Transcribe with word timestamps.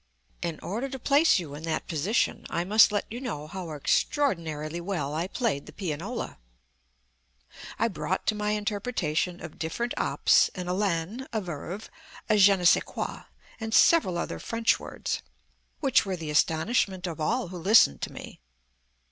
In 0.41 0.59
order 0.61 0.89
to 0.89 0.97
place 0.97 1.37
you 1.37 1.53
in 1.53 1.61
that 1.65 1.85
position 1.87 2.47
I 2.49 2.63
must 2.63 2.91
let 2.91 3.05
you 3.11 3.21
know 3.21 3.45
how 3.45 3.69
extraordinarily 3.69 4.81
well 4.81 5.13
I 5.13 5.27
played 5.27 5.67
the 5.67 5.71
pianola. 5.71 6.39
I 7.77 7.87
brought 7.87 8.25
to 8.25 8.33
my 8.33 8.49
interpretation 8.53 9.39
of 9.45 9.59
different 9.59 9.93
Ops 9.97 10.49
an 10.55 10.65
élan, 10.65 11.27
a 11.31 11.39
verve, 11.39 11.91
a 12.27 12.35
je 12.39 12.55
ne 12.55 12.63
sais 12.65 12.81
quoi 12.83 13.25
and 13.59 13.75
several 13.75 14.17
other 14.17 14.39
French 14.39 14.79
words 14.79 15.21
which 15.81 16.03
were 16.03 16.15
the 16.17 16.31
astonishment 16.31 17.05
of 17.05 17.21
all 17.21 17.49
who 17.49 17.57
listened 17.59 18.01
to 18.01 18.11
me. 18.11 18.41